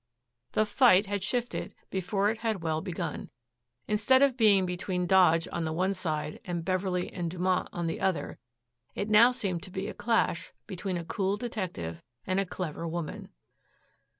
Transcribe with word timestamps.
The 0.53 0.65
fight 0.65 1.05
had 1.05 1.21
shifted 1.23 1.75
before 1.91 2.31
it 2.31 2.39
had 2.39 2.63
well 2.63 2.81
begun. 2.81 3.29
Instead 3.87 4.23
of 4.23 4.35
being 4.35 4.65
between 4.65 5.05
Dodge 5.05 5.47
on 5.51 5.71
one 5.75 5.93
side 5.93 6.39
and 6.43 6.65
Beverley 6.65 7.13
and 7.13 7.29
Dumont 7.29 7.69
on 7.71 7.85
the 7.85 8.01
other, 8.01 8.39
it 8.95 9.09
now 9.11 9.29
seemed 9.31 9.61
to 9.61 9.69
be 9.69 9.87
a 9.87 9.93
clash 9.93 10.53
between 10.65 10.97
a 10.97 11.05
cool 11.05 11.37
detective 11.37 12.01
and 12.25 12.39
a 12.39 12.47
clever 12.47 12.87
woman. 12.87 13.29